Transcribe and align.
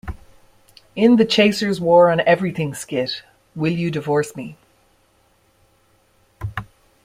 In 0.95 1.17
the 1.17 1.23
"The 1.23 1.29
Chaser's 1.29 1.79
War 1.79 2.09
on 2.09 2.21
Everything" 2.21 2.73
skit 2.73 3.21
"Will 3.53 3.71
You 3.71 3.91
Divorce 3.91 4.35
Me? 4.35 4.57